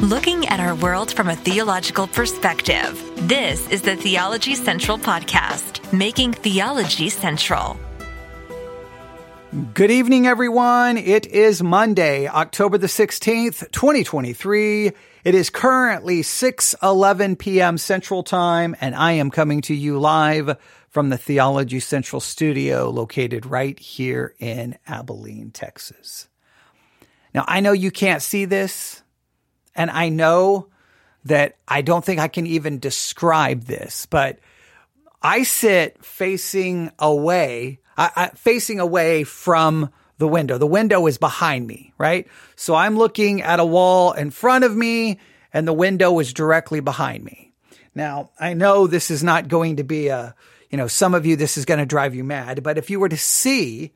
[0.00, 3.00] looking at our world from a theological perspective.
[3.28, 7.78] This is the Theology Central Podcast, making theology central.
[9.72, 10.96] Good evening, everyone.
[10.96, 14.90] It is Monday, October the 16th, 2023.
[15.22, 17.78] It is currently 6:11 p.m.
[17.78, 20.58] Central Time and I am coming to you live
[20.90, 26.28] from the Theology Central studio located right here in Abilene, Texas.
[27.32, 29.03] Now, I know you can't see this,
[29.74, 30.68] and I know
[31.24, 34.38] that I don't think I can even describe this, but
[35.22, 40.58] I sit facing away, I, I, facing away from the window.
[40.58, 42.28] The window is behind me, right?
[42.56, 45.18] So I'm looking at a wall in front of me
[45.52, 47.52] and the window is directly behind me.
[47.94, 50.34] Now, I know this is not going to be a,
[50.70, 53.00] you know, some of you, this is going to drive you mad, but if you
[53.00, 53.92] were to see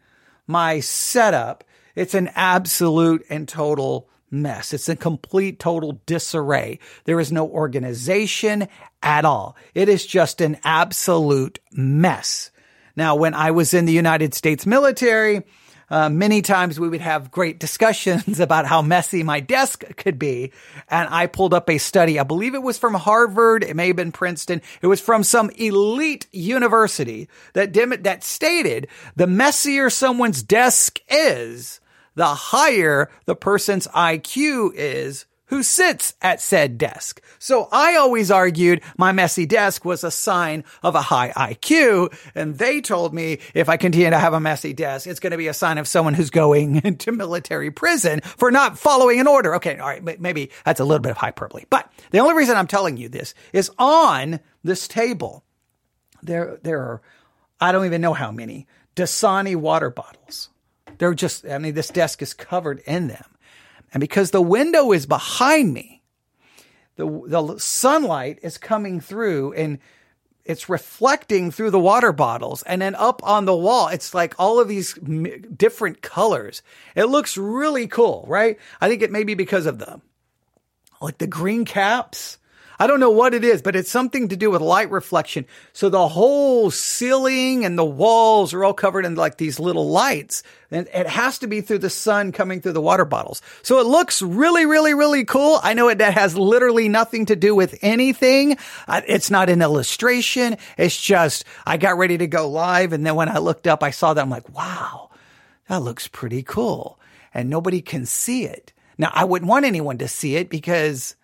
[0.47, 1.65] my setup,
[1.95, 4.73] it's an absolute and total mess.
[4.73, 6.79] It's a complete total disarray.
[7.05, 8.69] There is no organization
[9.03, 9.57] at all.
[9.75, 12.51] It is just an absolute mess.
[12.97, 15.45] Now, when I was in the United States military,
[15.91, 20.53] uh, many times we would have great discussions about how messy my desk could be.
[20.89, 22.19] And I pulled up a study.
[22.19, 23.65] I believe it was from Harvard.
[23.65, 24.63] It may have been Princeton.
[24.83, 27.73] It was from some elite university that,
[28.03, 31.81] that stated the messier someone's desk is,
[32.19, 37.23] the higher the person's IQ is who sits at said desk.
[37.39, 42.13] So I always argued my messy desk was a sign of a high IQ.
[42.35, 45.37] And they told me if I continue to have a messy desk, it's going to
[45.37, 49.55] be a sign of someone who's going into military prison for not following an order.
[49.55, 49.79] Okay.
[49.79, 50.21] All right.
[50.21, 53.33] Maybe that's a little bit of hyperbole, but the only reason I'm telling you this
[53.53, 55.45] is on this table,
[56.21, 57.01] there, there are,
[57.61, 58.67] I don't even know how many
[58.97, 60.51] Dasani water bottles.
[60.99, 63.25] They're just, I mean, this desk is covered in them.
[63.93, 66.03] And because the window is behind me,
[66.97, 69.79] the, the sunlight is coming through and
[70.45, 72.63] it's reflecting through the water bottles.
[72.65, 76.63] And then up on the wall, it's like all of these different colors.
[76.95, 78.59] It looks really cool, right?
[78.81, 80.01] I think it may be because of the,
[81.01, 82.39] like the green caps
[82.79, 85.47] I don't know what it is, but it's something to do with light reflection.
[85.73, 90.45] So the whole ceiling and the walls are all covered in like these little lights.
[90.71, 93.43] And it has to be through the sun coming through the water bottles.
[93.63, 95.59] So it looks really, really, really cool.
[95.63, 98.57] I know it that has literally nothing to do with anything.
[98.87, 100.57] It's not an illustration.
[100.77, 102.93] It's just, I got ready to go live.
[102.93, 105.11] And then when I looked up, I saw that I'm like, wow,
[105.69, 107.01] that looks pretty cool.
[107.35, 108.73] And nobody can see it.
[108.97, 111.17] Now, I wouldn't want anyone to see it because,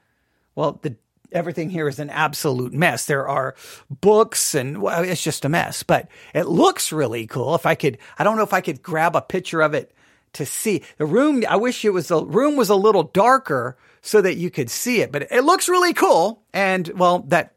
[0.54, 0.96] well, the
[1.34, 3.06] everything here is an absolute mess.
[3.06, 3.54] There are
[3.90, 7.54] books and well, it's just a mess, but it looks really cool.
[7.54, 9.92] If I could, I don't know if I could grab a picture of it
[10.34, 11.44] to see the room.
[11.48, 15.00] I wish it was the room was a little darker so that you could see
[15.00, 16.42] it, but it looks really cool.
[16.52, 17.53] And well, that,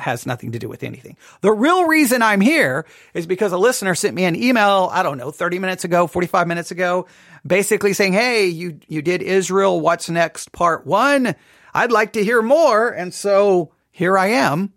[0.00, 1.16] has nothing to do with anything.
[1.40, 5.18] The real reason I'm here is because a listener sent me an email, I don't
[5.18, 7.06] know, 30 minutes ago, 45 minutes ago,
[7.46, 9.80] basically saying, Hey, you, you did Israel.
[9.80, 10.52] What's next?
[10.52, 11.34] Part one.
[11.72, 12.88] I'd like to hear more.
[12.88, 14.72] And so here I am.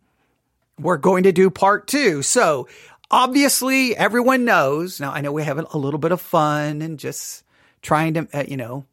[0.79, 2.21] We're going to do part two.
[2.21, 2.67] So
[3.09, 4.99] obviously everyone knows.
[4.99, 7.43] Now I know we have a little bit of fun and just
[7.81, 8.85] trying to, uh, you know,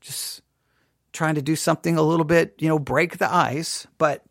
[0.00, 0.42] just
[1.12, 3.86] trying to do something a little bit, you know, break the ice.
[3.98, 4.22] But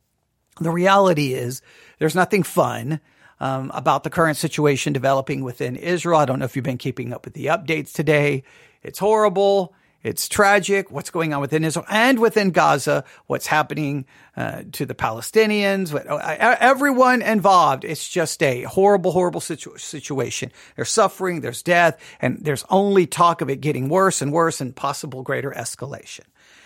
[0.59, 1.61] the reality is
[1.99, 2.99] there's nothing fun.
[3.39, 6.19] Um, about the current situation developing within Israel.
[6.19, 8.43] I don't know if you've been keeping up with the updates today.
[8.83, 9.73] It's horrible.
[10.03, 14.05] It's tragic what's going on within Israel and within Gaza, what's happening
[14.35, 17.85] uh, to the Palestinians, what, uh, everyone involved.
[17.85, 20.51] It's just a horrible, horrible situ- situation.
[20.75, 24.75] There's suffering, there's death, and there's only talk of it getting worse and worse and
[24.75, 26.25] possible greater escalation.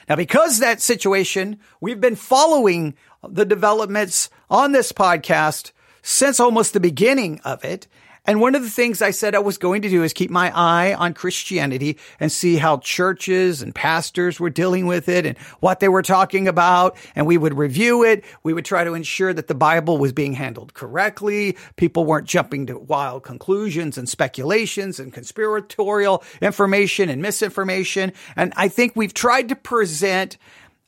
[0.10, 2.96] Now, because that situation, we've been following
[3.30, 5.72] the developments on this podcast
[6.02, 7.88] since almost the beginning of it.
[8.28, 10.52] And one of the things I said I was going to do is keep my
[10.54, 15.80] eye on Christianity and see how churches and pastors were dealing with it and what
[15.80, 16.98] they were talking about.
[17.16, 18.26] And we would review it.
[18.44, 21.56] We would try to ensure that the Bible was being handled correctly.
[21.78, 28.12] People weren't jumping to wild conclusions and speculations and conspiratorial information and misinformation.
[28.36, 30.38] And I think we've tried to present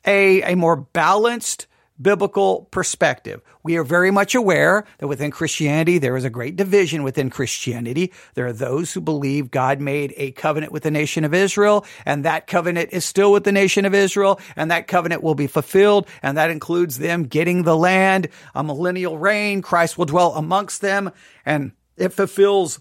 [0.06, 1.68] a, a more balanced
[2.02, 3.42] biblical perspective.
[3.64, 8.14] We are very much aware that within Christianity, there is a great division within Christianity.
[8.36, 12.26] There are those who believe God made a covenant with the nation of Israel, and
[12.26, 16.08] that covenant is still with the nation of Israel, and that covenant will be fulfilled,
[16.22, 19.62] and that includes them getting the land, a millennial reign.
[19.62, 21.12] Christ will dwell amongst them,
[21.46, 22.80] and it fulfills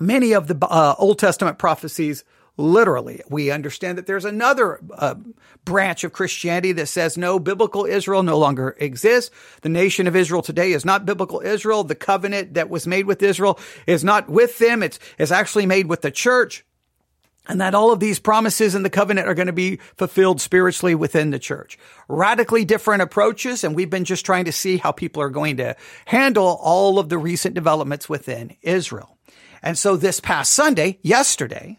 [0.00, 2.24] many of the uh, Old Testament prophecies
[2.56, 3.20] literally.
[3.28, 5.16] We understand that there's another uh,
[5.64, 9.30] branch of Christianity that says no, biblical Israel no longer exists.
[9.62, 11.84] The nation of Israel today is not biblical Israel.
[11.84, 14.82] The covenant that was made with Israel is not with them.
[14.82, 16.64] It's, it's actually made with the church.
[17.46, 20.94] And that all of these promises in the covenant are going to be fulfilled spiritually
[20.94, 21.78] within the church.
[22.08, 23.64] Radically different approaches.
[23.64, 25.76] And we've been just trying to see how people are going to
[26.06, 29.18] handle all of the recent developments within Israel.
[29.62, 31.78] And so this past Sunday, yesterday,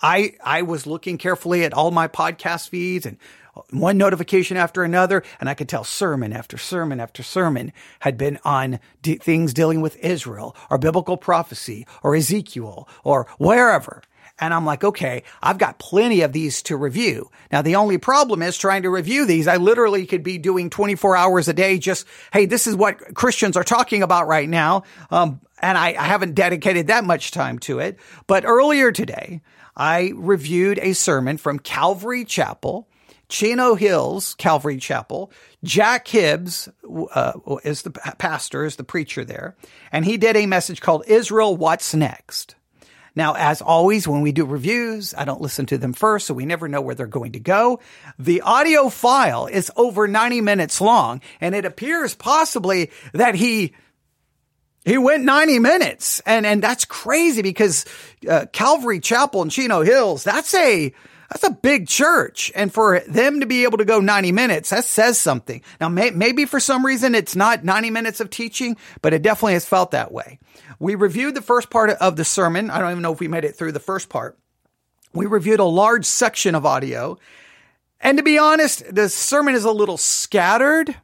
[0.00, 3.18] I, I was looking carefully at all my podcast feeds and
[3.70, 8.38] one notification after another, and I could tell sermon after sermon after sermon had been
[8.44, 14.02] on d- things dealing with Israel or biblical prophecy or Ezekiel or wherever.
[14.40, 17.30] And I'm like, okay, I've got plenty of these to review.
[17.50, 19.48] Now, the only problem is trying to review these.
[19.48, 21.78] I literally could be doing 24 hours a day.
[21.78, 24.84] Just, hey, this is what Christians are talking about right now.
[25.10, 27.98] Um, and I, I haven't dedicated that much time to it.
[28.28, 29.40] But earlier today,
[29.78, 32.88] I reviewed a sermon from Calvary Chapel,
[33.28, 35.30] Chino Hills Calvary Chapel.
[35.62, 36.68] Jack Hibbs
[37.14, 37.32] uh,
[37.62, 39.56] is the pastor, is the preacher there,
[39.92, 42.56] and he did a message called Israel What's Next.
[43.14, 46.46] Now, as always, when we do reviews, I don't listen to them first, so we
[46.46, 47.80] never know where they're going to go.
[48.16, 53.74] The audio file is over 90 minutes long, and it appears possibly that he
[54.84, 57.84] he went 90 minutes and, and that's crazy because,
[58.28, 60.92] uh, Calvary Chapel in Chino Hills, that's a,
[61.30, 62.50] that's a big church.
[62.54, 65.62] And for them to be able to go 90 minutes, that says something.
[65.80, 69.52] Now, may, maybe for some reason it's not 90 minutes of teaching, but it definitely
[69.54, 70.38] has felt that way.
[70.78, 72.70] We reviewed the first part of the sermon.
[72.70, 74.38] I don't even know if we made it through the first part.
[75.12, 77.18] We reviewed a large section of audio.
[78.00, 80.94] And to be honest, the sermon is a little scattered.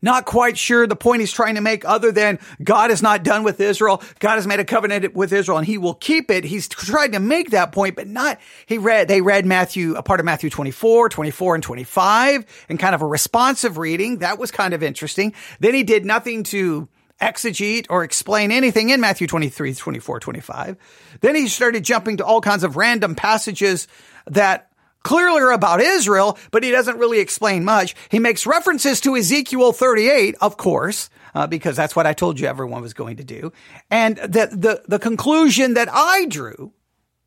[0.00, 3.42] Not quite sure the point he's trying to make other than God is not done
[3.42, 4.02] with Israel.
[4.20, 6.44] God has made a covenant with Israel and he will keep it.
[6.44, 10.20] He's tried to make that point, but not, he read, they read Matthew, a part
[10.20, 14.18] of Matthew 24, 24 and 25 and kind of a responsive reading.
[14.18, 15.34] That was kind of interesting.
[15.58, 16.88] Then he did nothing to
[17.20, 20.76] exegete or explain anything in Matthew 23, 24, 25.
[21.20, 23.88] Then he started jumping to all kinds of random passages
[24.26, 24.67] that
[25.02, 27.94] clearly about Israel, but he doesn't really explain much.
[28.10, 32.46] He makes references to Ezekiel 38, of course, uh, because that's what I told you
[32.46, 33.52] everyone was going to do.
[33.90, 36.72] And the, the, the conclusion that I drew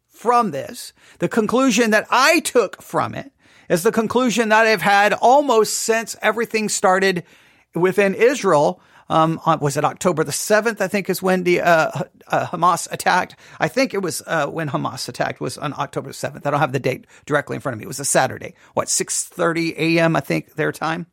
[0.07, 3.31] from this, the conclusion that I took from it
[3.69, 7.23] is the conclusion that I've had almost since everything started
[7.73, 10.79] within Israel um, on, was it October the 7th?
[10.79, 11.91] I think is when the uh,
[12.27, 13.35] uh, Hamas attacked.
[13.59, 16.47] I think it was uh, when Hamas attacked was on October 7th.
[16.47, 17.83] I don't have the date directly in front of me.
[17.83, 18.55] It was a Saturday.
[18.73, 20.15] What 6:30 a.m.
[20.15, 21.07] I think their time.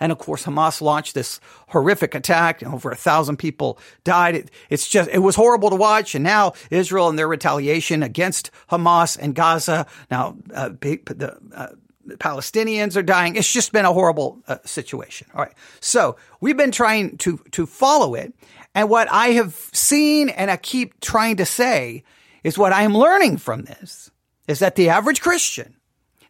[0.00, 4.36] And of course, Hamas launched this horrific attack, over a thousand people died.
[4.36, 6.14] It, it's just it was horrible to watch.
[6.14, 9.86] And now Israel and their retaliation against Hamas and Gaza.
[10.10, 11.66] Now uh, the uh,
[12.16, 13.36] Palestinians are dying.
[13.36, 15.28] It's just been a horrible uh, situation.
[15.34, 15.54] All right.
[15.80, 18.32] So we've been trying to, to follow it.
[18.74, 22.04] And what I have seen and I keep trying to say
[22.44, 24.10] is what I am learning from this
[24.46, 25.76] is that the average Christian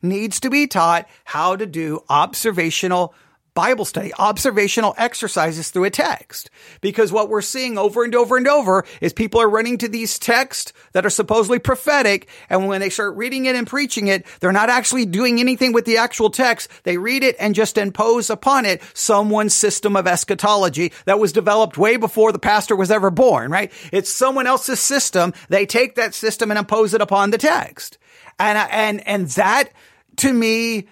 [0.03, 3.15] needs to be taught how to do observational
[3.59, 6.49] Bible study, observational exercises through a text.
[6.81, 10.17] Because what we're seeing over and over and over is people are running to these
[10.21, 12.29] texts that are supposedly prophetic.
[12.49, 15.87] And when they start reading it and preaching it, they're not actually doing anything with
[15.87, 16.71] the actual text.
[16.85, 21.77] They read it and just impose upon it someone's system of eschatology that was developed
[21.77, 23.73] way before the pastor was ever born, right?
[23.93, 25.35] It's someone else's system.
[25.49, 27.99] They take that system and impose it upon the text.
[28.39, 29.73] And, and, and that
[30.19, 30.87] to me,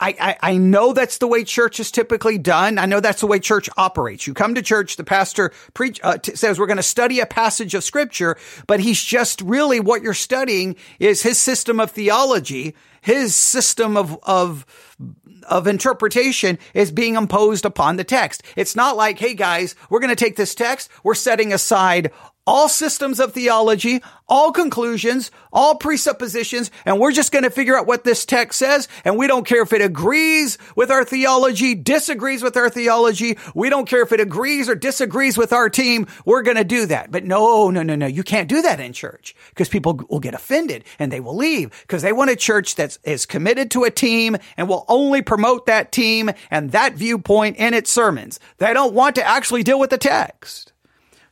[0.00, 2.78] I, I, I, know that's the way church is typically done.
[2.78, 4.26] I know that's the way church operates.
[4.26, 7.26] You come to church, the pastor preach, uh, t- says we're going to study a
[7.26, 8.36] passage of scripture,
[8.66, 14.18] but he's just really what you're studying is his system of theology, his system of,
[14.22, 14.66] of,
[15.48, 18.42] of interpretation is being imposed upon the text.
[18.56, 22.12] It's not like, hey guys, we're going to take this text, we're setting aside
[22.48, 27.86] all systems of theology, all conclusions, all presuppositions, and we're just going to figure out
[27.86, 28.88] what this text says.
[29.04, 33.36] And we don't care if it agrees with our theology, disagrees with our theology.
[33.54, 36.06] We don't care if it agrees or disagrees with our team.
[36.24, 37.10] We're going to do that.
[37.10, 38.06] But no, no, no, no.
[38.06, 41.70] You can't do that in church because people will get offended and they will leave
[41.82, 45.66] because they want a church that is committed to a team and will only promote
[45.66, 48.40] that team and that viewpoint in its sermons.
[48.56, 50.72] They don't want to actually deal with the text.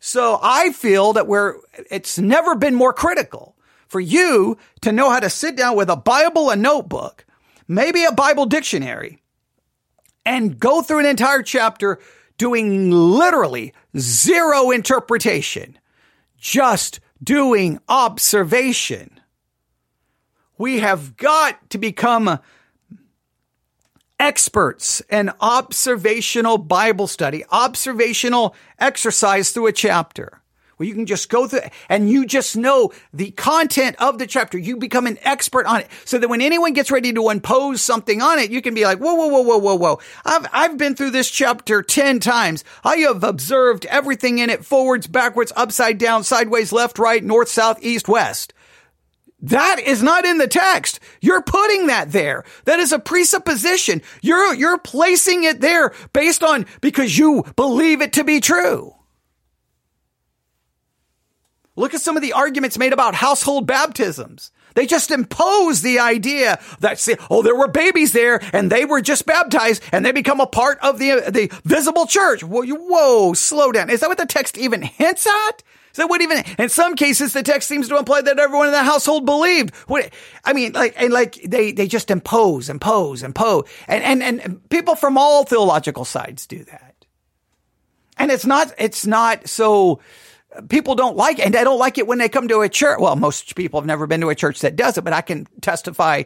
[0.06, 1.56] So I feel that we're,
[1.90, 3.56] it's never been more critical
[3.88, 7.26] for you to know how to sit down with a Bible, a notebook,
[7.66, 9.20] maybe a Bible dictionary,
[10.25, 11.98] and go through an entire chapter
[12.38, 15.76] doing literally zero interpretation.
[16.38, 19.18] Just doing observation.
[20.56, 22.38] We have got to become
[24.18, 30.40] experts in observational Bible study, observational exercise through a chapter.
[30.76, 34.58] Where you can just go through and you just know the content of the chapter.
[34.58, 35.88] You become an expert on it.
[36.04, 38.99] So that when anyone gets ready to impose something on it, you can be like,
[38.99, 40.00] whoa, whoa, whoa, whoa, whoa, whoa.
[40.26, 42.62] I've, I've been through this chapter 10 times.
[42.85, 47.82] I have observed everything in it forwards, backwards, upside down, sideways, left, right, north, south,
[47.82, 48.52] east, west.
[49.40, 50.98] That is not in the text.
[51.20, 52.44] You're putting that there.
[52.64, 54.02] That is a presupposition.
[54.22, 58.94] You're, you're placing it there based on because you believe it to be true.
[61.76, 64.50] Look at some of the arguments made about household baptisms.
[64.74, 69.02] They just impose the idea that, see, oh, there were babies there and they were
[69.02, 72.42] just baptized and they become a part of the, the visible church.
[72.42, 73.90] Whoa, whoa, slow down.
[73.90, 75.62] Is that what the text even hints at?
[75.96, 78.82] That what even, in some cases, the text seems to imply that everyone in the
[78.82, 79.74] household believed.
[79.86, 80.10] What,
[80.44, 83.64] I mean, like, and like, they, they just impose, impose, impose.
[83.88, 86.94] And, and, and people from all theological sides do that.
[88.18, 90.00] And it's not, it's not so,
[90.68, 92.98] people don't like it and they don't like it when they come to a church.
[92.98, 95.46] Well, most people have never been to a church that does it, but I can
[95.60, 96.22] testify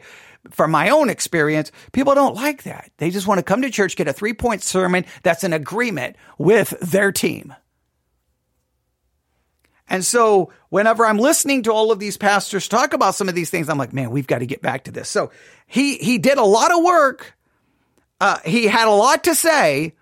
[0.50, 1.72] from my own experience.
[1.92, 2.90] People don't like that.
[2.98, 6.16] They just want to come to church, get a three point sermon that's in agreement
[6.38, 7.54] with their team.
[9.90, 13.50] And so whenever I'm listening to all of these pastors talk about some of these
[13.50, 15.08] things, I'm like, man, we've got to get back to this.
[15.08, 15.32] So
[15.66, 17.36] he, he did a lot of work.
[18.20, 19.94] Uh, he had a lot to say,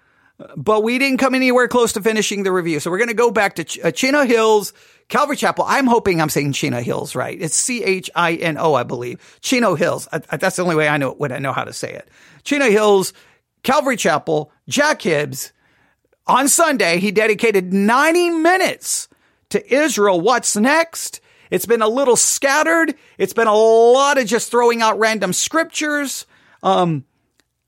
[0.57, 2.80] but we didn't come anywhere close to finishing the review.
[2.80, 4.75] So we're going to go back to Ch- uh, Chino Hills,
[5.09, 5.64] Calvary Chapel.
[5.66, 7.40] I'm hoping I'm saying Chino Hills right.
[7.40, 9.38] It's C H I N O, I believe.
[9.40, 10.07] Chino Hills.
[10.12, 12.09] I, I, that's the only way I know what I know how to say it.
[12.45, 13.14] Chino Hills,
[13.62, 15.52] Calvary Chapel, Jack Hibbs.
[16.26, 19.09] On Sunday, he dedicated 90 minutes
[19.50, 20.21] to Israel.
[20.21, 21.21] What's next?
[21.50, 22.95] It's been a little scattered.
[23.17, 26.26] It's been a lot of just throwing out random scriptures.
[26.62, 27.05] Um,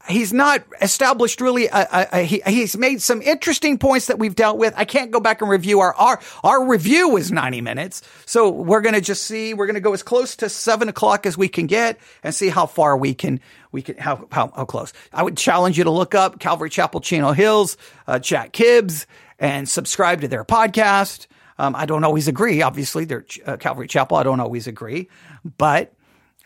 [0.08, 1.66] he's not established really.
[1.66, 4.74] A, a, a, he, he's made some interesting points that we've dealt with.
[4.76, 8.80] I can't go back and review our our our review was ninety minutes, so we're
[8.80, 9.54] gonna just see.
[9.54, 12.66] We're gonna go as close to seven o'clock as we can get and see how
[12.66, 13.40] far we can
[13.72, 14.92] we can how how, how close.
[15.12, 19.06] I would challenge you to look up Calvary Chapel Chino Hills, uh, Jack Hibbs,
[19.38, 21.26] and subscribe to their podcast.
[21.60, 22.62] Um, I don't always agree.
[22.62, 24.16] Obviously, they're uh, Calvary Chapel.
[24.16, 25.08] I don't always agree,
[25.58, 25.92] but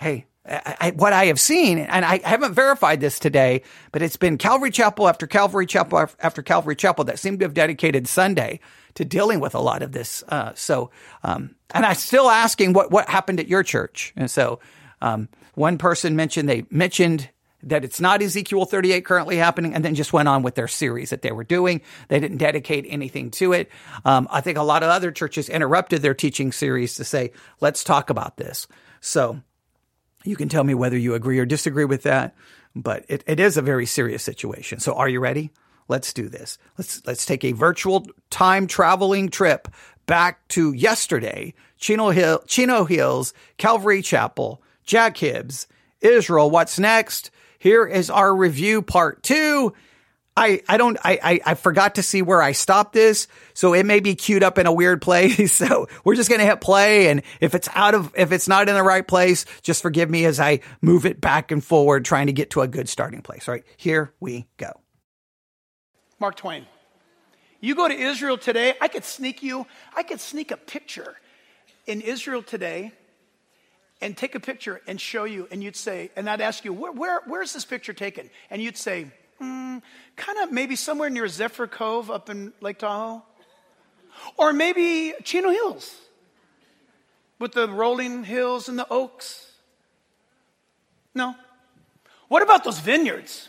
[0.01, 4.37] hey, I, what I have seen, and I haven't verified this today, but it's been
[4.37, 8.61] Calvary Chapel after Calvary Chapel after Calvary Chapel that seem to have dedicated Sunday
[8.95, 10.23] to dealing with a lot of this.
[10.29, 10.91] Uh, so,
[11.23, 14.13] um, and I'm still asking what what happened at your church.
[14.17, 14.61] And so,
[15.01, 17.31] um, one person mentioned they mentioned
[17.69, 21.11] that it's not Ezekiel 38 currently happening, and then just went on with their series
[21.11, 21.81] that they were doing.
[22.09, 23.71] They didn't dedicate anything to it.
[24.05, 27.85] Um, I think a lot of other churches interrupted their teaching series to say, "Let's
[27.85, 28.67] talk about this."
[29.01, 29.41] So.
[30.27, 32.35] You can tell me whether you agree or disagree with that,
[32.75, 34.81] but it, it is a very serious situation.
[34.81, 35.51] So are you ready?
[35.89, 36.57] Let's do this.
[36.79, 39.69] Let's let's take a virtual time traveling trip
[40.07, 41.55] back to yesterday.
[41.77, 45.67] Chino Hill, Chino Hills, Calvary Chapel, Jack Hibbs,
[46.01, 46.51] Israel.
[46.51, 47.31] What's next?
[47.65, 49.73] Here is our review part two.
[50.37, 53.27] I, I don't, I, I, I, forgot to see where I stopped this.
[53.55, 55.51] So it may be queued up in a weird place.
[55.65, 57.09] So we're just going to hit play.
[57.09, 60.27] And if it's out of, if it's not in the right place, just forgive me
[60.27, 63.49] as I move it back and forward, trying to get to a good starting place.
[63.49, 63.65] All right.
[63.79, 64.71] Here we go.
[66.21, 66.67] Mark Twain.
[67.61, 69.67] You go to Israel today, I could sneak you,
[69.97, 71.15] I could sneak a picture
[71.87, 72.93] in Israel today
[74.01, 75.49] and take a picture and show you.
[75.51, 78.31] And you'd say, and I'd ask you, where, where where's this picture taken?
[78.51, 79.07] And you'd say,
[79.41, 79.83] mm,
[80.17, 83.23] kind of maybe somewhere near Zephyr Cove up in Lake Tahoe.
[84.37, 86.01] Or maybe Chino Hills
[87.39, 89.51] with the rolling hills and the oaks.
[91.15, 91.35] No.
[92.29, 93.49] What about those vineyards?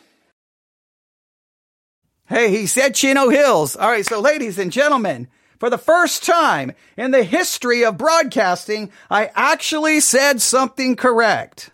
[2.27, 3.75] Hey, he said Chino Hills.
[3.75, 5.27] All right, so ladies and gentlemen,
[5.59, 11.69] for the first time in the history of broadcasting, I actually said something correct.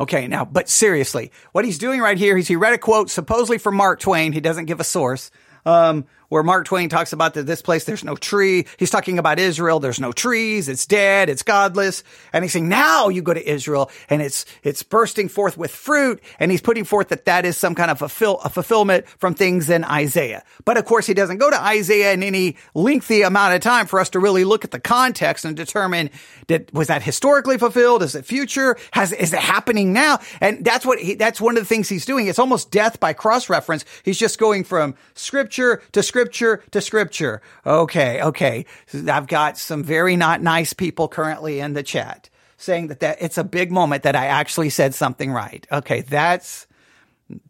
[0.00, 3.58] Okay, now, but seriously, what he's doing right here is he read a quote supposedly
[3.58, 4.32] from Mark Twain.
[4.32, 5.30] He doesn't give a source.
[5.64, 6.04] Um,
[6.34, 8.66] where Mark Twain talks about that this place, there's no tree.
[8.76, 9.78] He's talking about Israel.
[9.78, 10.68] There's no trees.
[10.68, 11.30] It's dead.
[11.30, 12.02] It's godless.
[12.32, 16.20] And he's saying, now you go to Israel and it's, it's bursting forth with fruit.
[16.40, 19.70] And he's putting forth that that is some kind of fulfill, a fulfillment from things
[19.70, 20.42] in Isaiah.
[20.64, 24.00] But of course, he doesn't go to Isaiah in any lengthy amount of time for
[24.00, 26.10] us to really look at the context and determine
[26.48, 28.02] that was that historically fulfilled?
[28.02, 28.76] Is it future?
[28.90, 30.18] Has, is it happening now?
[30.40, 32.26] And that's what he, that's one of the things he's doing.
[32.26, 33.84] It's almost death by cross reference.
[34.02, 36.23] He's just going from scripture to scripture
[36.70, 37.42] to scripture.
[37.64, 38.22] Okay.
[38.22, 38.66] Okay.
[39.08, 43.38] I've got some very not nice people currently in the chat saying that, that it's
[43.38, 45.66] a big moment that I actually said something right.
[45.70, 46.02] Okay.
[46.02, 46.66] That's,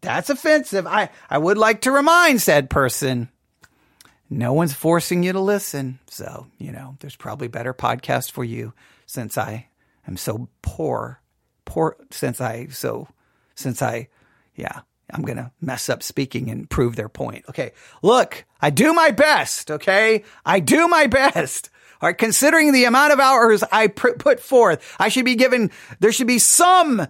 [0.01, 0.87] that's offensive.
[0.87, 3.29] I, I would like to remind said person,
[4.31, 5.99] no one's forcing you to listen.
[6.09, 8.73] So, you know, there's probably better podcasts for you
[9.07, 9.69] since I
[10.07, 11.21] am so poor,
[11.65, 13.09] poor, since I, so,
[13.55, 14.09] since I,
[14.57, 14.81] yeah,
[15.13, 17.45] I'm going to mess up speaking and prove their point.
[17.49, 17.73] Okay.
[18.03, 19.71] Look, I do my best.
[19.71, 20.25] Okay.
[20.45, 21.71] I do my best.
[22.01, 22.17] All right.
[22.17, 25.71] Considering the amount of hours I pr- put forth, I should be given,
[26.01, 27.07] there should be some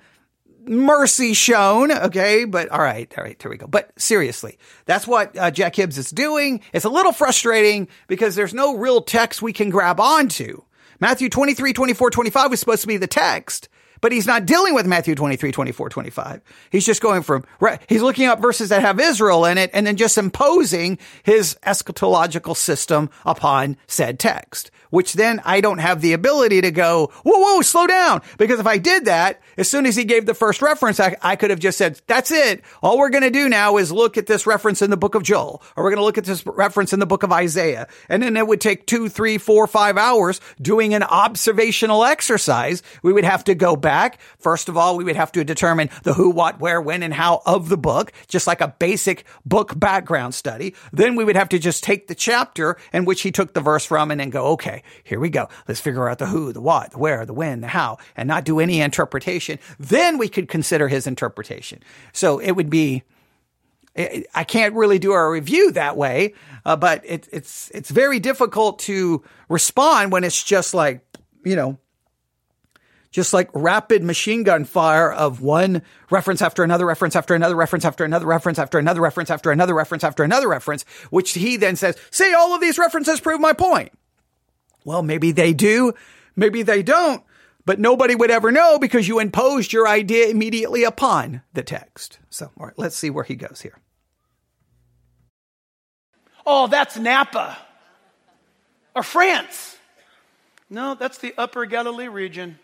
[0.67, 1.93] mercy shown.
[1.93, 2.45] Okay.
[2.45, 3.13] But all right.
[3.17, 3.41] All right.
[3.41, 3.67] Here we go.
[3.67, 6.61] But seriously, that's what uh, Jack Hibbs is doing.
[6.73, 10.63] It's a little frustrating because there's no real text we can grab onto.
[11.01, 13.69] Matthew 23, 24, 25 was supposed to be the text
[14.05, 16.43] but he's not dealing with Matthew 23, 24, 25.
[16.71, 17.43] He's just going from,
[17.89, 22.55] he's looking up verses that have Israel in it and then just imposing his eschatological
[22.55, 27.63] system upon said text which then I don't have the ability to go, whoa, whoa,
[27.63, 28.23] slow down.
[28.39, 31.35] Because if I did that, as soon as he gave the first reference, I, I
[31.35, 32.63] could have just said, that's it.
[32.81, 35.25] All we're going to do now is look at this reference in the book of
[35.25, 37.89] Joel, or we're going to look at this reference in the book of Isaiah.
[38.09, 42.81] And then it would take two, three, four, five hours doing an observational exercise.
[43.03, 43.94] We would have to go back.
[44.39, 47.43] First of all, we would have to determine the who, what, where, when, and how
[47.47, 50.75] of the book, just like a basic book background study.
[50.93, 53.85] Then we would have to just take the chapter in which he took the verse
[53.85, 55.49] from and then go, okay, here we go.
[55.69, 58.45] Let's figure out the who, the what, the where, the when, the how, and not
[58.45, 59.59] do any interpretation.
[59.79, 61.83] Then we could consider his interpretation.
[62.13, 63.03] So it would be,
[64.35, 66.35] I can't really do a review that way,
[66.65, 71.05] uh, but it, it's it's very difficult to respond when it's just like
[71.45, 71.79] you know,
[73.15, 77.85] just like rapid machine gun fire of one reference after another reference after another reference
[77.85, 81.77] after another reference after another reference after another reference after another reference, which he then
[81.77, 83.93] says, "See, all of these references prove my point."
[84.85, 85.95] Well, maybe they do,
[86.35, 87.23] maybe they don't,
[87.65, 92.19] but nobody would ever know because you imposed your idea immediately upon the text.
[92.31, 93.79] So, all right, let's see where he goes here.
[96.45, 97.57] Oh, that's Napa
[98.97, 99.77] or France.
[100.69, 102.59] No, that's the upper Galilee region.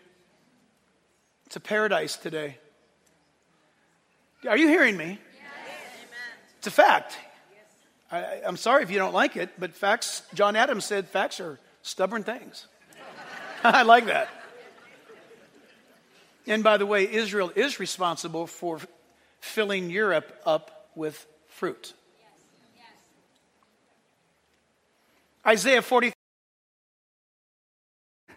[1.51, 2.57] It's a paradise today.
[4.47, 5.19] Are you hearing me?
[5.19, 5.19] Yes.
[6.59, 7.17] It's a fact.
[8.09, 11.59] I, am sorry if you don't like it, but facts, John Adams said facts are
[11.81, 12.67] Stubborn things.
[13.65, 14.29] I like that.
[16.47, 18.79] And by the way, Israel is responsible for
[19.41, 21.91] filling Europe up with fruit.
[25.45, 26.13] Isaiah 40.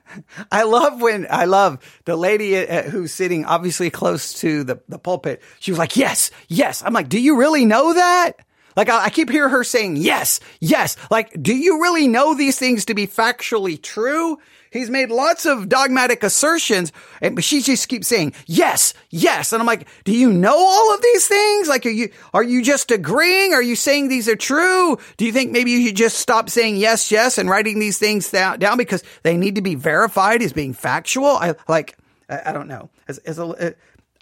[0.53, 2.55] I love when I love the lady
[2.91, 5.43] who's sitting obviously close to the, the pulpit.
[5.61, 6.83] She was like, yes, yes.
[6.85, 8.33] I'm like, do you really know that?
[8.77, 10.97] Like I, I keep hearing her saying, yes, yes.
[11.11, 14.39] Like, do you really know these things to be factually true?
[14.75, 19.53] He's made lots of dogmatic assertions, and she just keeps saying yes, yes.
[19.53, 21.69] And I'm like, do you know all of these things?
[21.69, 23.55] Like, are you are you just agreeing?
[23.55, 24.99] Are you saying these are true?
[25.17, 28.29] Do you think maybe you should just stop saying yes, yes, and writing these things
[28.31, 31.29] down, because they need to be verified as being factual?
[31.29, 31.97] I like,
[32.29, 32.91] I, I don't know.
[33.07, 33.71] As, as a, uh,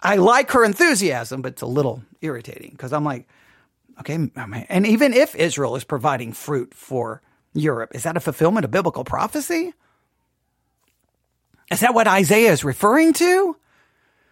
[0.03, 3.27] I like her enthusiasm, but it's a little irritating because I'm like,
[3.99, 4.17] Okay.
[4.37, 7.21] Oh, and even if Israel is providing fruit for
[7.53, 9.73] Europe, is that a fulfillment of biblical prophecy?
[11.71, 13.57] Is that what Isaiah is referring to?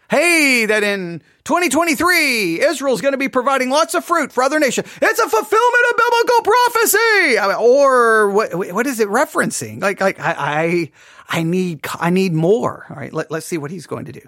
[0.10, 4.86] Hey, that in 2023, Israel's going to be providing lots of fruit for other nations.
[5.02, 7.40] It's a fulfillment of biblical prophecy.
[7.40, 9.82] I mean, or what, what is it referencing?
[9.82, 10.92] Like, like I, I,
[11.30, 12.86] I need, I need more.
[12.90, 13.14] All right.
[13.14, 14.28] Let, let's see what he's going to do.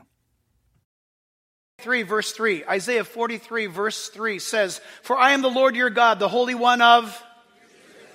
[1.79, 2.63] 3 verse 3.
[2.63, 6.81] Isaiah 43 verse 3 says, For I am the Lord your God, the Holy One
[6.81, 7.21] of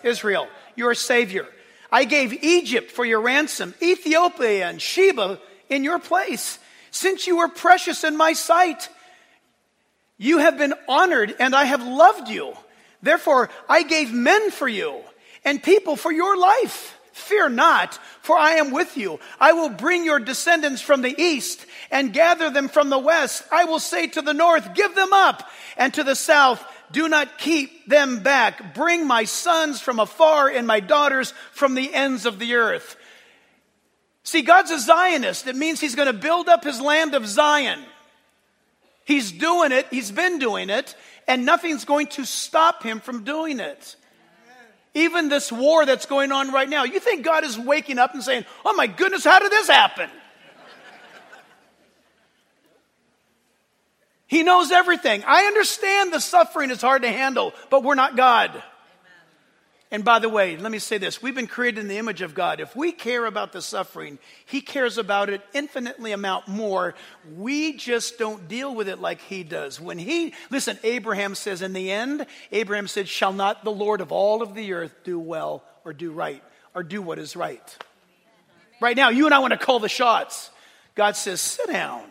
[0.02, 1.46] Israel, your Savior.
[1.90, 6.58] I gave Egypt for your ransom, Ethiopia and Sheba in your place.
[6.90, 8.88] Since you were precious in my sight,
[10.16, 12.54] you have been honored and I have loved you.
[13.02, 15.00] Therefore, I gave men for you
[15.44, 16.98] and people for your life.
[17.12, 19.18] Fear not, for I am with you.
[19.40, 23.42] I will bring your descendants from the east and gather them from the west.
[23.50, 27.38] I will say to the north, give them up, and to the south, Do not
[27.38, 28.74] keep them back.
[28.74, 32.96] Bring my sons from afar and my daughters from the ends of the earth.
[34.22, 35.46] See, God's a Zionist.
[35.46, 37.80] It means He's going to build up His land of Zion.
[39.04, 40.94] He's doing it, He's been doing it,
[41.26, 43.96] and nothing's going to stop Him from doing it.
[44.94, 48.22] Even this war that's going on right now, you think God is waking up and
[48.22, 50.10] saying, Oh my goodness, how did this happen?
[54.28, 55.24] He knows everything.
[55.26, 58.62] I understand the suffering is hard to handle, but we're not God.
[59.90, 61.22] And by the way, let me say this.
[61.22, 62.60] We've been created in the image of God.
[62.60, 66.94] If we care about the suffering, He cares about it infinitely amount more.
[67.36, 69.80] We just don't deal with it like He does.
[69.80, 74.12] When He, listen, Abraham says in the end, Abraham said, Shall not the Lord of
[74.12, 76.42] all of the earth do well or do right
[76.74, 77.78] or do what is right?
[78.82, 80.50] Right now, you and I want to call the shots.
[80.94, 82.02] God says, Sit down.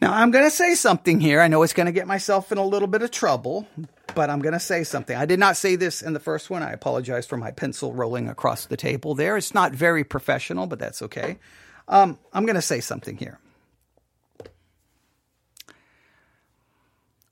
[0.00, 1.40] Now, I'm going to say something here.
[1.40, 3.68] I know it's going to get myself in a little bit of trouble,
[4.14, 5.14] but I'm going to say something.
[5.14, 6.62] I did not say this in the first one.
[6.62, 9.36] I apologize for my pencil rolling across the table there.
[9.36, 11.38] It's not very professional, but that's okay.
[11.86, 13.38] Um, I'm going to say something here.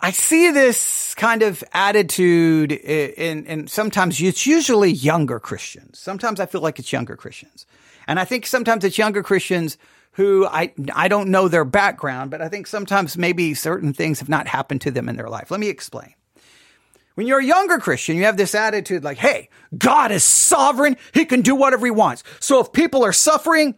[0.00, 5.98] I see this kind of attitude in, in sometimes it's usually younger Christians.
[5.98, 7.66] Sometimes I feel like it's younger Christians.
[8.06, 9.76] And I think sometimes it's younger Christians
[10.18, 14.28] who I, I don't know their background, but I think sometimes maybe certain things have
[14.28, 15.48] not happened to them in their life.
[15.48, 16.12] Let me explain.
[17.14, 20.96] When you're a younger Christian, you have this attitude like, hey, God is sovereign.
[21.14, 22.24] He can do whatever he wants.
[22.40, 23.76] So if people are suffering,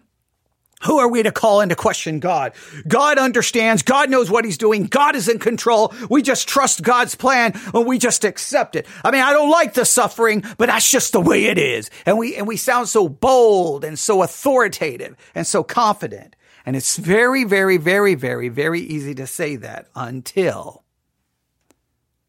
[0.83, 2.53] who are we to call into question God?
[2.89, 3.83] God understands.
[3.83, 4.85] God knows what he's doing.
[4.85, 5.93] God is in control.
[6.09, 8.87] We just trust God's plan and we just accept it.
[9.05, 11.91] I mean, I don't like the suffering, but that's just the way it is.
[12.07, 16.37] And we, and we sound so bold and so authoritative and so confident.
[16.65, 20.85] And it's very, very, very, very, very easy to say that until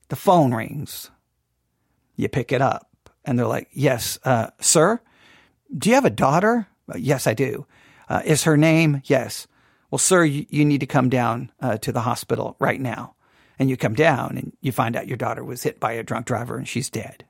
[0.09, 1.09] the phone rings.
[2.17, 2.89] You pick it up
[3.23, 4.99] and they're like, yes, uh, sir,
[5.75, 6.67] do you have a daughter?
[6.95, 7.65] Yes, I do.
[8.11, 9.01] Uh, is her name?
[9.05, 9.47] Yes.
[9.89, 13.15] Well, sir, you, you need to come down uh, to the hospital right now.
[13.57, 16.25] And you come down and you find out your daughter was hit by a drunk
[16.25, 17.23] driver and she's dead.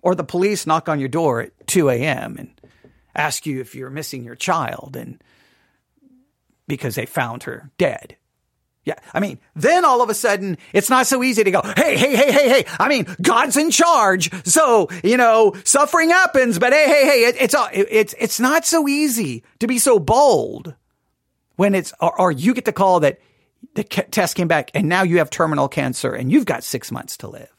[0.00, 2.36] Or the police knock on your door at 2 a.m.
[2.38, 2.60] and
[3.16, 5.20] ask you if you're missing your child and
[6.68, 8.16] because they found her dead.
[8.84, 8.94] Yeah.
[9.12, 12.16] I mean, then all of a sudden, it's not so easy to go, hey, hey,
[12.16, 12.64] hey, hey, hey.
[12.80, 14.30] I mean, God's in charge.
[14.46, 18.64] So, you know, suffering happens, but hey, hey, hey, it, it's, it, it's, it's not
[18.64, 20.74] so easy to be so bold
[21.56, 23.20] when it's, or, or you get the call that
[23.74, 27.18] the test came back and now you have terminal cancer and you've got six months
[27.18, 27.57] to live.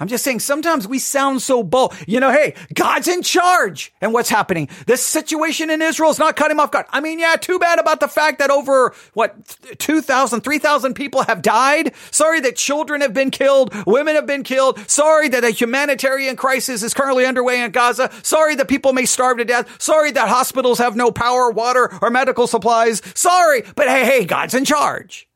[0.00, 1.94] I'm just saying sometimes we sound so bold.
[2.08, 3.92] You know, hey, God's in charge.
[4.00, 4.70] And what's happening?
[4.86, 6.86] This situation in Israel is not cutting off God.
[6.88, 11.42] I mean, yeah, too bad about the fact that over, what, 2,000, 3,000 people have
[11.42, 11.94] died.
[12.10, 13.74] Sorry that children have been killed.
[13.86, 14.78] Women have been killed.
[14.90, 18.10] Sorry that a humanitarian crisis is currently underway in Gaza.
[18.22, 19.80] Sorry that people may starve to death.
[19.82, 23.02] Sorry that hospitals have no power, water, or medical supplies.
[23.14, 23.62] Sorry.
[23.76, 25.28] But hey, hey, God's in charge.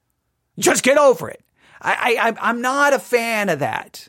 [0.59, 1.43] Just get over it.
[1.83, 4.09] I, I, I'm not a fan of that.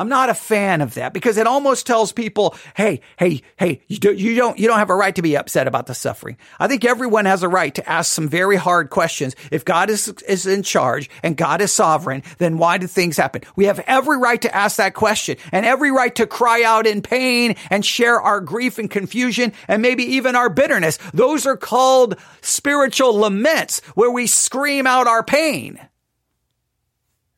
[0.00, 3.98] I'm not a fan of that because it almost tells people, hey, hey, hey, you,
[3.98, 6.38] do, you don't, you don't have a right to be upset about the suffering.
[6.58, 9.36] I think everyone has a right to ask some very hard questions.
[9.50, 13.42] If God is, is in charge and God is sovereign, then why do things happen?
[13.56, 17.02] We have every right to ask that question and every right to cry out in
[17.02, 20.98] pain and share our grief and confusion and maybe even our bitterness.
[21.12, 25.78] Those are called spiritual laments where we scream out our pain.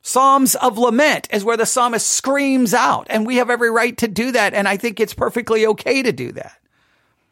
[0.05, 4.07] Psalms of lament is where the psalmist screams out, and we have every right to
[4.07, 4.53] do that.
[4.53, 6.59] And I think it's perfectly okay to do that.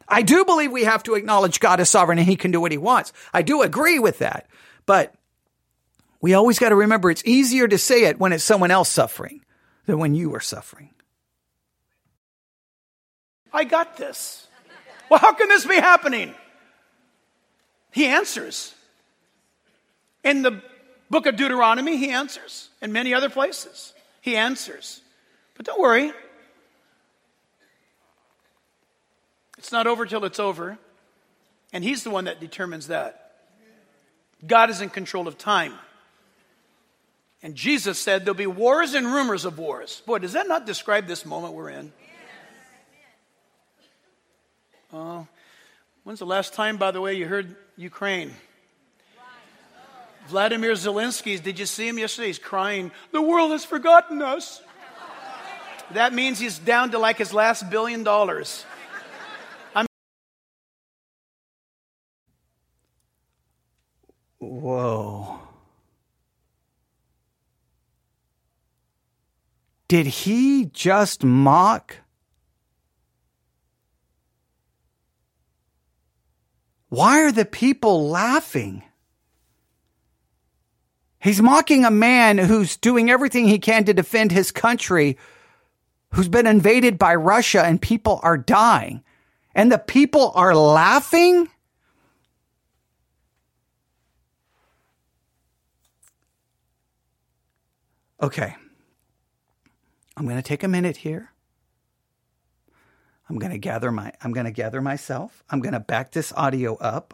[0.07, 2.71] I do believe we have to acknowledge God is sovereign and he can do what
[2.71, 3.11] he wants.
[3.33, 4.47] I do agree with that.
[4.85, 5.13] But
[6.21, 9.43] we always got to remember it's easier to say it when it's someone else suffering
[9.85, 10.89] than when you are suffering.
[13.53, 14.47] I got this.
[15.09, 16.33] Well, how can this be happening?
[17.91, 18.73] He answers.
[20.23, 20.61] In the
[21.11, 22.69] Book of Deuteronomy, he answers.
[22.81, 25.01] In many other places, he answers.
[25.55, 26.13] But don't worry.
[29.57, 30.77] It's not over till it's over.
[31.73, 33.33] And he's the one that determines that.
[34.47, 35.73] God is in control of time.
[37.43, 40.01] And Jesus said there'll be wars and rumors of wars.
[40.05, 41.91] Boy, does that not describe this moment we're in?
[44.93, 45.27] Oh,
[46.05, 48.33] when's the last time, by the way, you heard Ukraine?
[50.27, 52.27] Vladimir Zelensky's, did you see him yesterday?
[52.27, 54.61] He's crying, The world has forgotten us.
[55.93, 58.65] That means he's down to like his last billion dollars.
[59.75, 59.85] I'm
[64.39, 65.39] Whoa.
[69.89, 71.97] Did he just mock?
[76.87, 78.83] Why are the people laughing?
[81.21, 85.19] He's mocking a man who's doing everything he can to defend his country,
[86.13, 89.03] who's been invaded by Russia and people are dying.
[89.53, 91.47] And the people are laughing?
[98.19, 98.55] Okay.
[100.17, 101.29] I'm going to take a minute here.
[103.29, 105.43] I'm going to gather my I'm going to gather myself.
[105.51, 107.13] I'm going to back this audio up.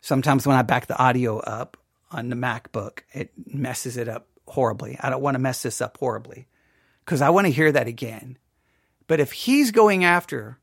[0.00, 1.76] Sometimes when I back the audio up
[2.10, 4.98] on the MacBook, it messes it up horribly.
[5.00, 6.46] I don't want to mess this up horribly
[7.04, 8.38] because I want to hear that again.
[9.06, 10.58] But if he's going after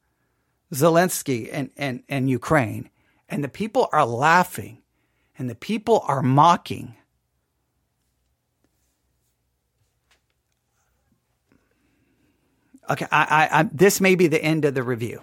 [0.73, 2.89] Zelensky and, and, and Ukraine,
[3.29, 4.81] and the people are laughing
[5.37, 6.95] and the people are mocking,
[12.89, 15.21] Okay, I, I, I, this may be the end of the review.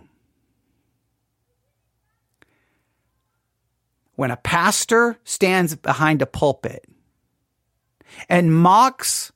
[4.23, 6.89] When a pastor stands behind a pulpit
[8.29, 9.33] and mocks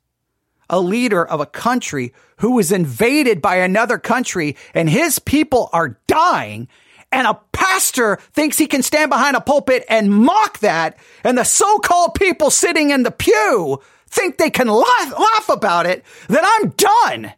[0.71, 5.99] a leader of a country who was invaded by another country and his people are
[6.07, 6.69] dying,
[7.11, 11.43] and a pastor thinks he can stand behind a pulpit and mock that, and the
[11.43, 16.45] so called people sitting in the pew think they can laugh, laugh about it, then
[16.45, 17.33] I'm done.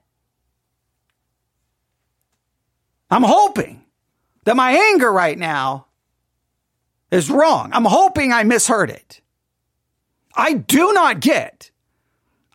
[3.11, 3.87] I'm hoping
[4.45, 5.87] that my anger right now
[7.11, 7.71] is wrong.
[7.73, 9.21] I'm hoping I misheard it.
[10.35, 11.71] I do not get.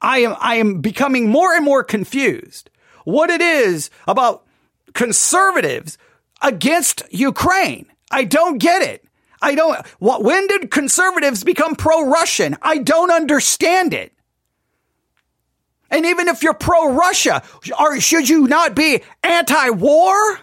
[0.01, 2.69] I am, I am becoming more and more confused
[3.05, 4.45] what it is about
[4.93, 5.97] conservatives
[6.41, 7.85] against Ukraine.
[8.11, 9.05] I don't get it.
[9.41, 12.57] I don't, what, when did conservatives become pro-Russian?
[12.61, 14.13] I don't understand it.
[15.89, 17.43] And even if you're pro Russia,
[17.99, 20.39] should you not be anti war?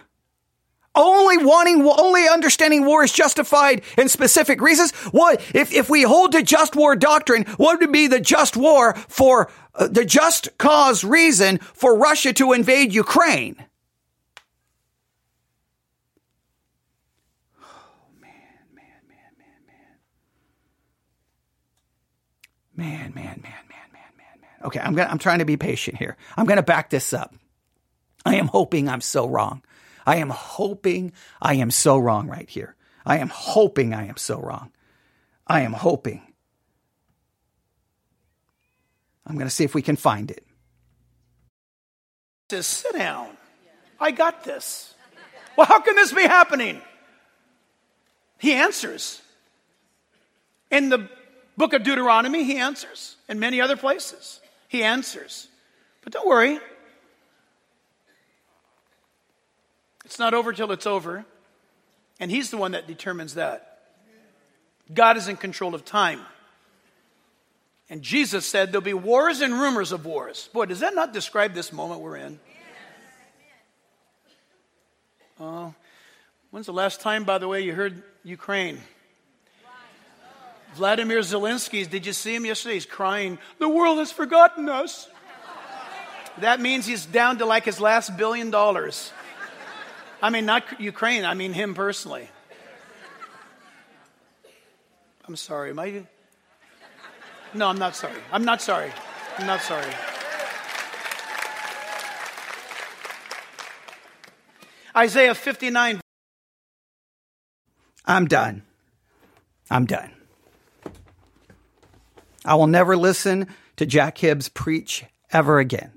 [0.93, 4.91] Only wanting, only understanding war is justified in specific reasons.
[5.11, 7.45] What if, if we hold to just war doctrine?
[7.55, 12.51] What would be the just war for uh, the just cause reason for Russia to
[12.51, 13.55] invade Ukraine?
[17.63, 17.65] Oh
[18.19, 18.31] man,
[18.75, 19.93] man, man, man,
[22.75, 24.11] man, man, man, man, man.
[24.17, 24.65] Man, man.
[24.65, 26.17] Okay, I'm gonna, I'm trying to be patient here.
[26.35, 27.33] I'm going to back this up.
[28.25, 29.63] I am hoping I'm so wrong.
[30.05, 32.75] I am hoping I am so wrong right here.
[33.05, 34.71] I am hoping I am so wrong.
[35.47, 36.21] I am hoping.
[39.25, 40.45] I'm going to see if we can find it.
[42.49, 43.29] Says, sit down.
[43.99, 44.93] I got this.
[45.55, 46.81] Well, how can this be happening?
[48.39, 49.21] He answers.
[50.69, 51.09] In the
[51.57, 53.15] book of Deuteronomy, he answers.
[53.29, 54.41] In many other places.
[54.67, 55.47] He answers.
[56.01, 56.59] But don't worry.
[60.11, 61.23] It's not over till it's over.
[62.19, 63.79] And He's the one that determines that.
[64.93, 66.19] God is in control of time.
[67.89, 70.49] And Jesus said there'll be wars and rumors of wars.
[70.51, 72.41] Boy, does that not describe this moment we're in?
[75.39, 75.73] Oh,
[76.49, 78.81] when's the last time, by the way, you heard Ukraine?
[80.73, 82.73] Vladimir Zelensky, did you see him yesterday?
[82.73, 85.07] He's crying, The world has forgotten us.
[86.39, 89.13] That means he's down to like his last billion dollars.
[90.21, 92.29] I mean, not Ukraine, I mean him personally.
[95.27, 95.71] I'm sorry.
[95.71, 96.03] Am I?
[97.53, 98.19] No, I'm not sorry.
[98.31, 98.91] I'm not sorry.
[99.37, 99.91] I'm not sorry.
[104.95, 106.01] Isaiah 59.
[108.05, 108.63] I'm done.
[109.69, 110.11] I'm done.
[112.43, 115.93] I will never listen to Jack Hibbs preach ever again.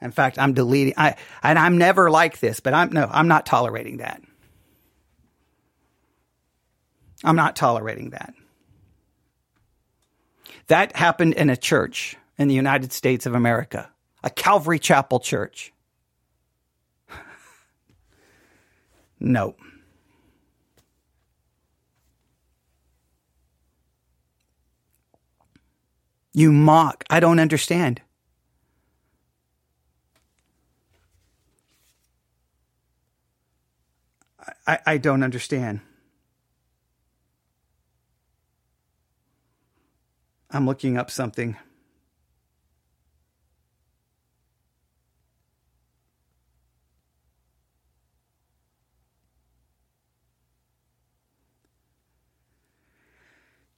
[0.00, 0.94] In fact, I'm deleting.
[0.96, 4.22] I and I'm never like this, but I'm no, I'm not tolerating that.
[7.24, 8.34] I'm not tolerating that.
[10.68, 13.90] That happened in a church in the United States of America,
[14.22, 15.72] a Calvary Chapel church.
[19.20, 19.56] no.
[26.32, 27.02] You mock.
[27.10, 28.00] I don't understand.
[34.68, 35.80] I, I don't understand.
[40.50, 41.56] I'm looking up something.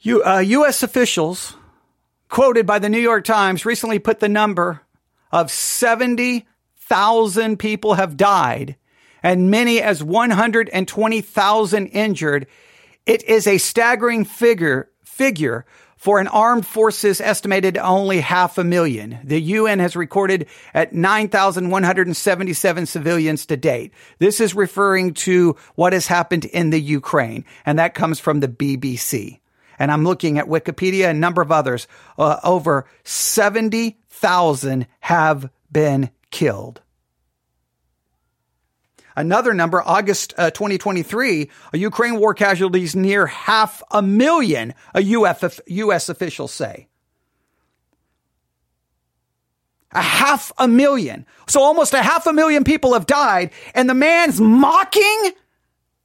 [0.00, 0.82] U, uh, U.S.
[0.82, 1.54] officials
[2.28, 4.80] quoted by the New York Times recently put the number
[5.30, 8.74] of 70,000 people have died
[9.22, 12.46] and many as 120,000 injured,
[13.06, 15.64] it is a staggering figure, figure
[16.00, 19.18] for an armed forces estimated only half a million.
[19.22, 23.92] The UN has recorded at 9,177 civilians to date.
[24.18, 28.48] This is referring to what has happened in the Ukraine, and that comes from the
[28.48, 29.40] BBC.
[29.78, 31.86] And I'm looking at Wikipedia and a number of others.
[32.16, 36.80] Uh, over 70,000 have been killed.
[39.20, 46.08] Another number, August uh, 2023, Ukraine war casualties near half a million, a UF, U.S.
[46.08, 46.88] officials say.
[49.92, 51.26] A half a million.
[51.46, 55.32] So almost a half a million people have died, and the man's mocking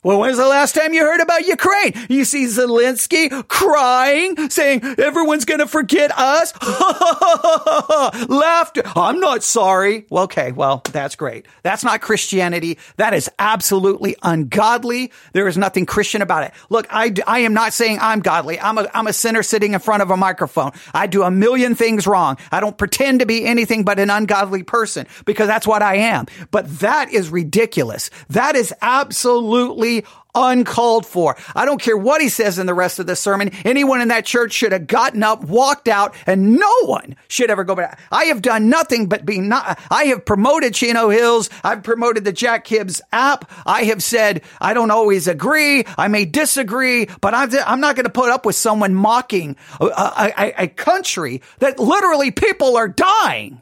[0.05, 1.93] well, when's the last time you heard about Ukraine?
[2.09, 6.53] You see Zelensky crying, saying everyone's going to forget us.
[8.29, 8.83] Laughter.
[8.95, 10.05] I'm not sorry.
[10.11, 10.51] Well, okay.
[10.51, 11.47] Well, that's great.
[11.63, 12.77] That's not Christianity.
[12.97, 15.11] That is absolutely ungodly.
[15.33, 16.53] There is nothing Christian about it.
[16.69, 18.59] Look, I, I am not saying I'm godly.
[18.59, 20.73] I'm a, I'm a sinner sitting in front of a microphone.
[20.93, 22.37] I do a million things wrong.
[22.51, 26.27] I don't pretend to be anything but an ungodly person because that's what I am.
[26.51, 28.11] But that is ridiculous.
[28.29, 29.94] That is absolutely
[30.35, 31.37] uncalled for.
[31.55, 33.51] I don't care what he says in the rest of the sermon.
[33.63, 37.63] Anyone in that church should have gotten up, walked out, and no one should ever
[37.63, 37.99] go back.
[38.11, 41.49] I have done nothing but be not, I have promoted Chino Hills.
[41.63, 43.49] I've promoted the Jack Hibbs app.
[43.65, 45.85] I have said, I don't always agree.
[45.97, 49.85] I may disagree, but I'm, I'm not going to put up with someone mocking a,
[49.85, 53.61] a, a country that literally people are dying.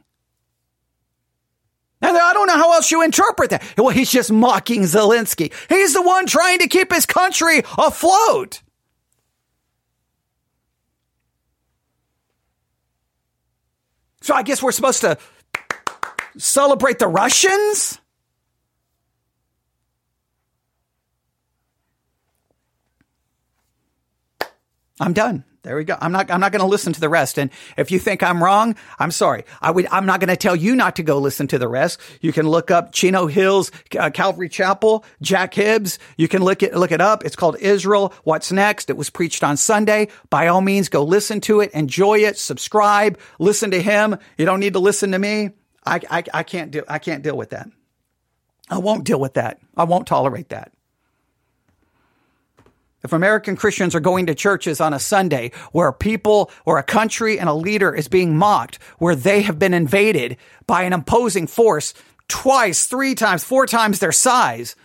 [2.03, 3.63] And I don't know how else you interpret that.
[3.77, 5.53] Well, he's just mocking Zelensky.
[5.69, 8.61] He's the one trying to keep his country afloat.
[14.21, 15.17] So I guess we're supposed to
[16.37, 17.99] celebrate the Russians?
[24.99, 25.45] I'm done.
[25.63, 25.95] There we go.
[26.01, 27.39] I'm not, I'm not going to listen to the rest.
[27.39, 29.45] And if you think I'm wrong, I'm sorry.
[29.61, 32.01] I would, I'm not going to tell you not to go listen to the rest.
[32.19, 35.99] You can look up Chino Hills, uh, Calvary Chapel, Jack Hibbs.
[36.17, 37.23] You can look it, look it up.
[37.23, 38.13] It's called Israel.
[38.25, 38.89] What's next?
[38.89, 40.09] It was preached on Sunday.
[40.29, 44.17] By all means, go listen to it, enjoy it, subscribe, listen to him.
[44.37, 45.51] You don't need to listen to me.
[45.85, 47.69] I, I, I can't do, I can't deal with that.
[48.69, 49.59] I won't deal with that.
[49.77, 50.73] I won't tolerate that.
[53.03, 57.37] If American Christians are going to churches on a Sunday where people or a country
[57.37, 60.37] and a leader is being mocked, where they have been invaded
[60.67, 61.93] by an imposing force
[62.29, 64.75] twice, three times, four times their size,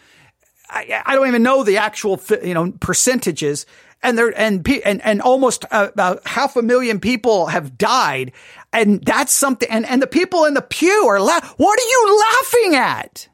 [0.68, 3.66] I, I don't even know the actual, you know, percentages.
[4.02, 8.32] And there, and, and, and almost uh, about half a million people have died.
[8.72, 12.24] And that's something, and, and the people in the pew are la- what are you
[12.40, 13.28] laughing at?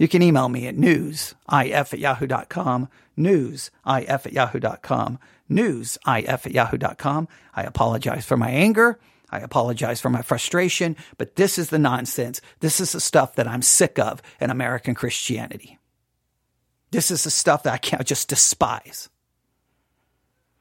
[0.00, 5.18] You can email me at newsif at yahoo.com, newsif at yahoo.com,
[5.50, 7.28] newsif at yahoo.com.
[7.54, 8.98] I apologize for my anger.
[9.30, 12.40] I apologize for my frustration, but this is the nonsense.
[12.60, 15.78] This is the stuff that I'm sick of in American Christianity.
[16.92, 19.10] This is the stuff that I can't just despise.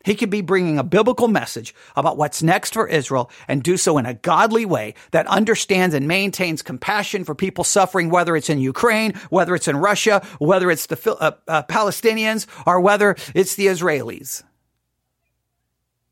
[0.06, 3.98] He could be bringing a biblical message about what's next for Israel and do so
[3.98, 8.60] in a godly way that understands and maintains compassion for people suffering, whether it's in
[8.60, 13.68] Ukraine, whether it's in Russia, whether it's the uh, uh, Palestinians, or whether it's the
[13.68, 14.44] Israelis.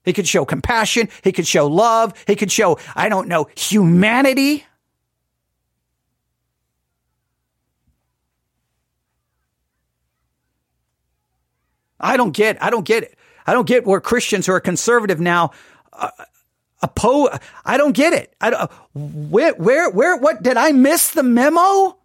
[0.03, 1.07] He could show compassion.
[1.23, 2.13] He could show love.
[2.27, 4.65] He could show, I don't know, humanity.
[11.99, 13.17] I don't get, I don't get it.
[13.47, 15.51] I don't get where Christians who are conservative now
[15.93, 16.11] uh,
[16.81, 17.29] oppose.
[17.65, 18.35] I don't get it.
[18.41, 21.97] I don't, where, where, where, what did I miss the memo?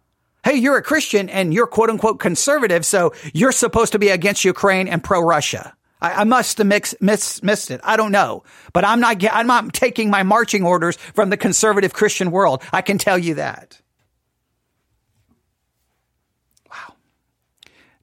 [0.43, 4.43] Hey, you're a Christian and you're quote unquote conservative, so you're supposed to be against
[4.43, 5.73] Ukraine and pro Russia.
[6.01, 7.79] I, I, must have mix, miss, missed it.
[7.83, 9.23] I don't know, but I'm not.
[9.31, 12.61] I'm not taking my marching orders from the conservative Christian world.
[12.73, 13.79] I can tell you that.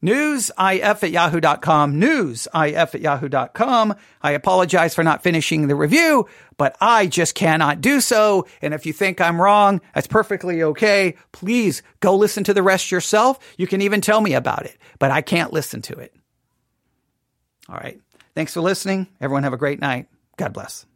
[0.03, 3.95] Newsif at yahoo.com, newsif at yahoo.com.
[4.23, 6.27] I apologize for not finishing the review,
[6.57, 8.47] but I just cannot do so.
[8.63, 11.17] And if you think I'm wrong, that's perfectly okay.
[11.33, 13.39] Please go listen to the rest yourself.
[13.57, 16.15] You can even tell me about it, but I can't listen to it.
[17.69, 18.01] All right.
[18.35, 19.07] Thanks for listening.
[19.21, 20.07] Everyone have a great night.
[20.37, 20.87] God bless.